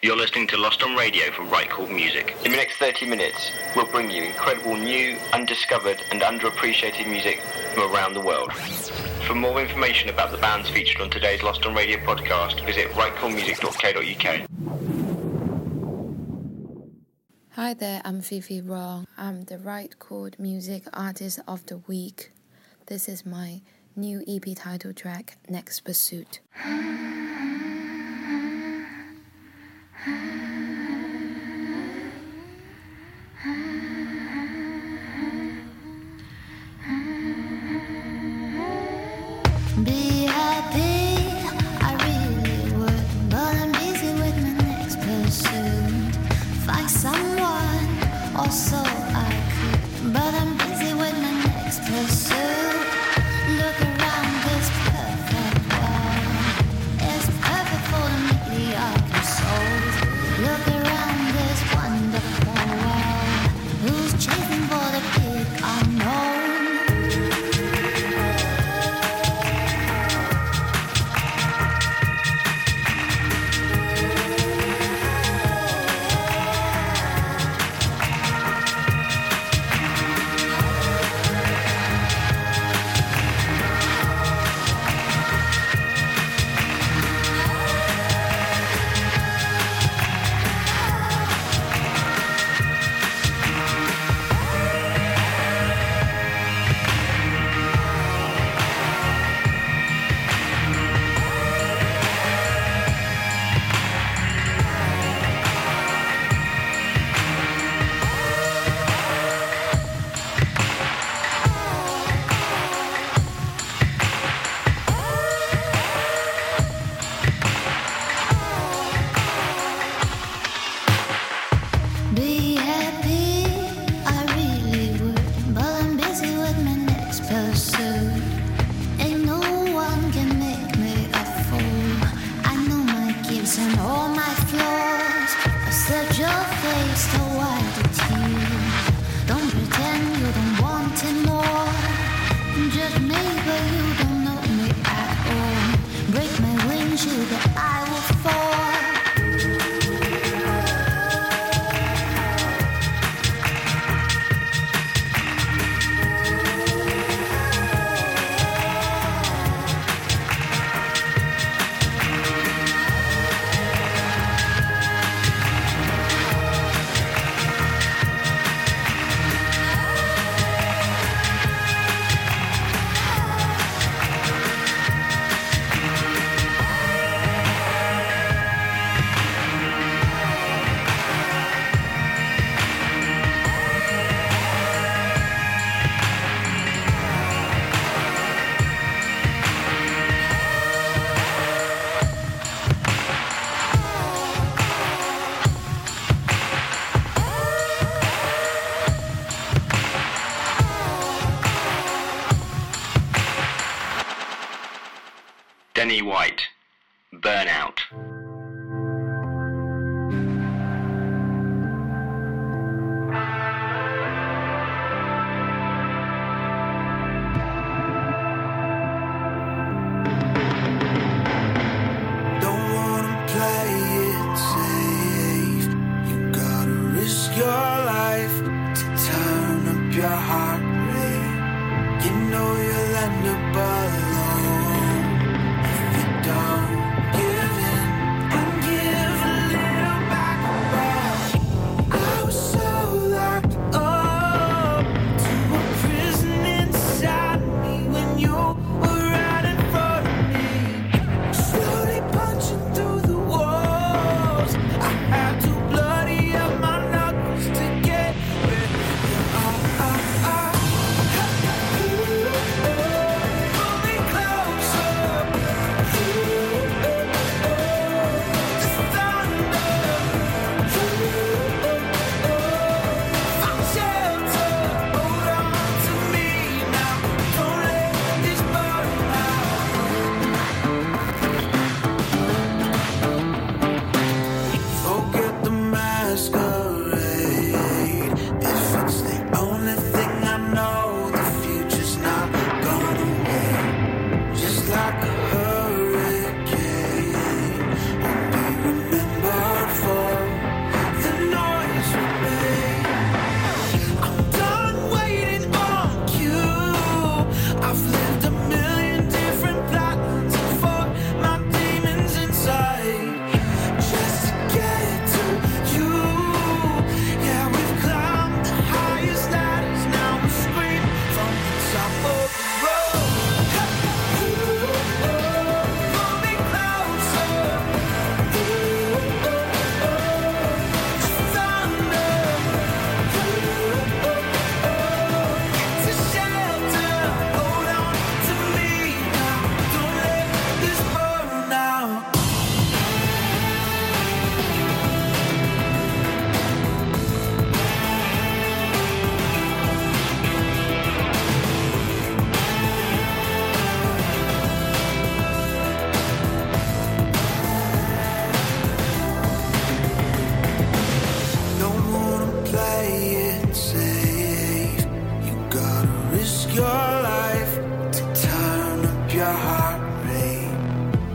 [0.00, 2.36] You're listening to Lost on Radio from Right Chord Music.
[2.44, 7.40] In the next 30 minutes, we'll bring you incredible new, undiscovered and underappreciated music
[7.74, 8.52] from around the world.
[9.26, 14.46] For more information about the bands featured on today's Lost on Radio podcast, visit rightchordmusic.co.uk.
[17.50, 19.08] Hi there, I'm Fifi Rong.
[19.16, 22.30] I'm the Right Chord Music Artist of the Week.
[22.86, 23.60] This is my
[23.96, 26.38] new EP title track, Next Pursuit.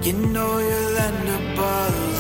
[0.04, 2.13] You know you'll end up all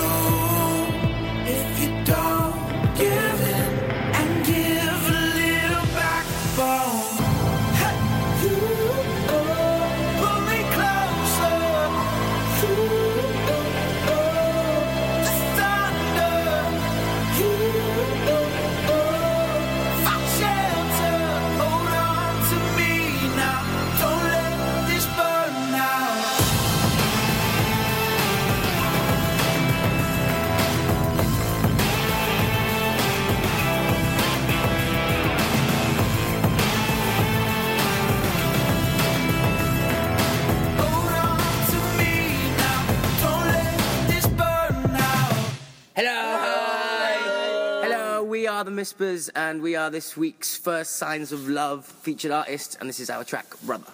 [48.23, 52.77] we are the Mispers, and we are this week's first Signs of Love featured artist,
[52.79, 53.91] and this is our track, Brother.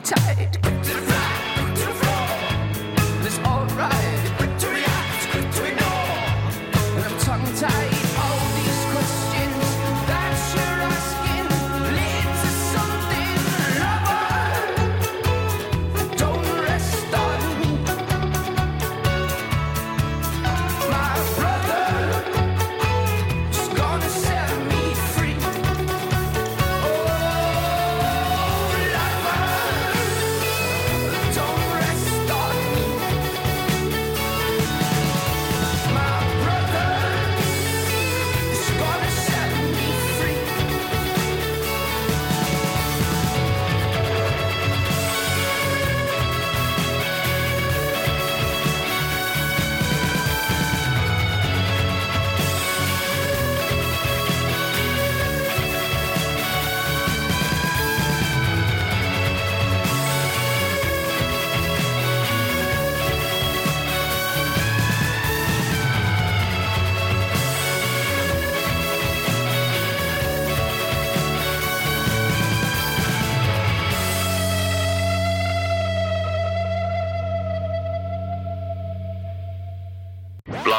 [0.00, 1.07] tight.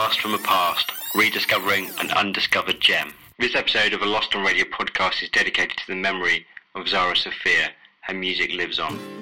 [0.09, 3.13] Blast from the Past, rediscovering an undiscovered gem.
[3.37, 7.15] This episode of the Lost on Radio podcast is dedicated to the memory of Zara
[7.15, 7.69] Sophia.
[8.01, 9.18] Her music lives on.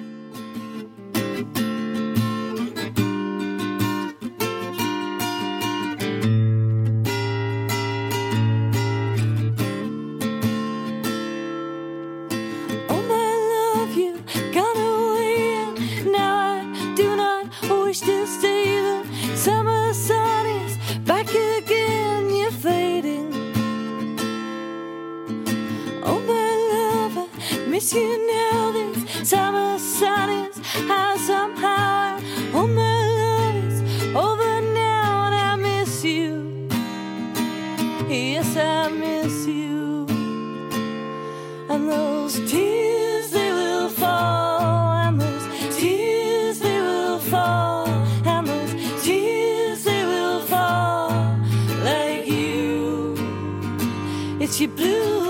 [54.98, 55.27] you.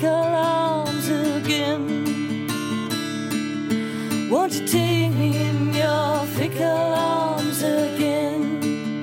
[0.00, 2.48] magical arms again.
[4.30, 9.02] Won't you take me in your fickle arms again?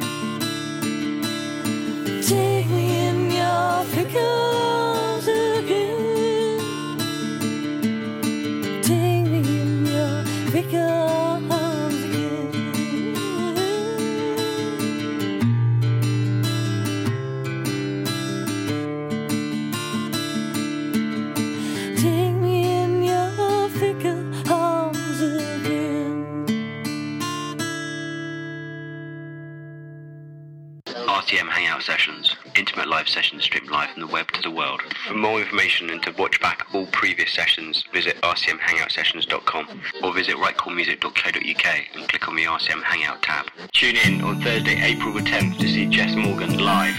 [2.22, 4.47] Take me in your fickle
[33.18, 34.80] session streamed live from the web to the world.
[35.08, 41.96] For more information and to watch back all previous sessions, visit rcmhangoutsessions.com or visit rightchordmusic.co.uk
[41.96, 43.48] and click on the RCM Hangout tab.
[43.74, 46.94] Tune in on Thursday, April the 10th to see Jess Morgan live.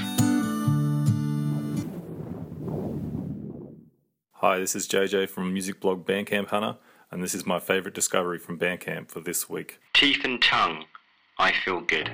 [4.33, 6.79] Hi, this is JJ from music blog Bandcamp Hunter,
[7.13, 9.79] and this is my favourite discovery from Bandcamp for this week.
[9.95, 10.87] Teeth and Tongue,
[11.39, 12.11] I Feel Good.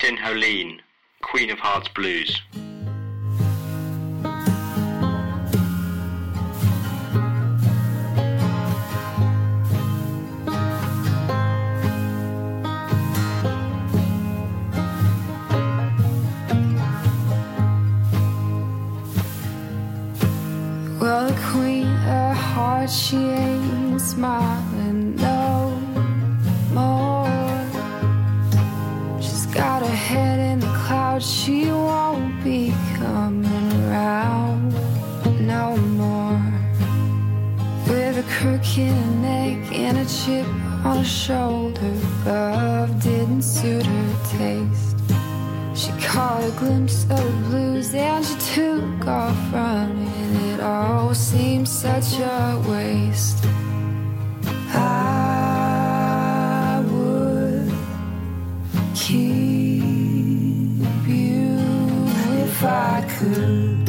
[0.00, 0.80] Christine Holine,
[1.20, 2.40] Queen of Hearts Blues.
[59.10, 61.58] keep you
[62.44, 63.79] if I could.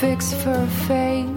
[0.00, 1.29] fix for fate.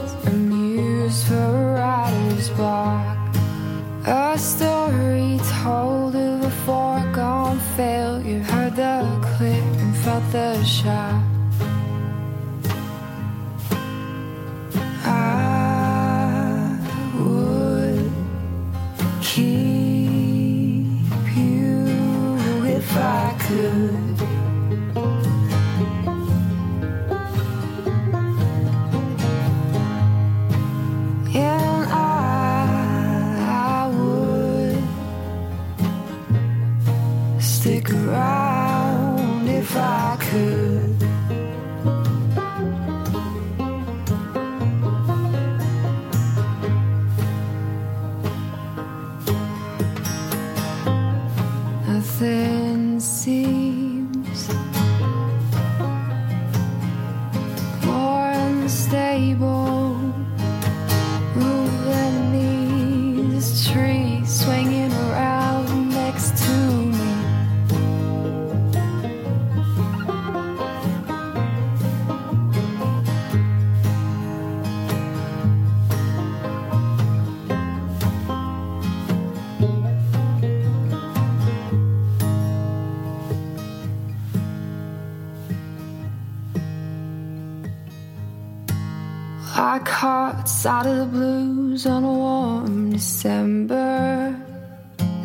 [90.65, 94.33] Out of the blues on a warm December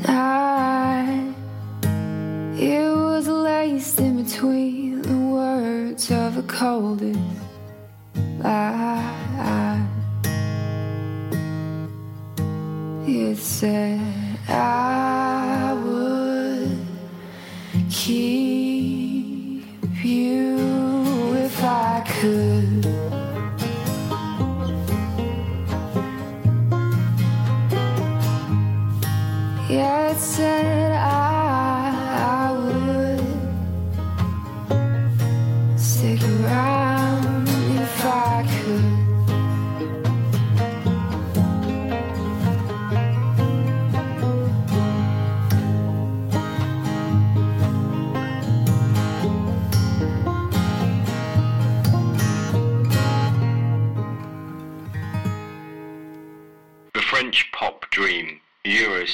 [0.05, 1.33] night.
[2.59, 7.21] It was laced in between the words of the coldest
[8.43, 9.87] lie.
[13.07, 14.01] It said,
[14.49, 16.85] I would
[17.89, 19.65] keep
[20.03, 23.08] you if I could.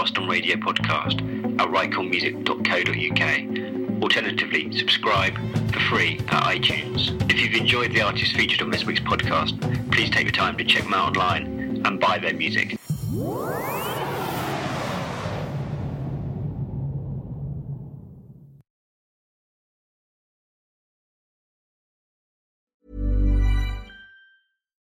[0.00, 1.20] Lost on Radio podcast
[1.60, 4.02] at rightchordmusic.co.uk.
[4.02, 5.34] Alternatively, subscribe
[5.74, 7.30] for free at iTunes.
[7.30, 9.60] If you've enjoyed the artists featured on this week's podcast,
[9.92, 12.78] please take the time to check them out online and buy their music.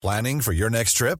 [0.01, 1.19] Planning for your next trip?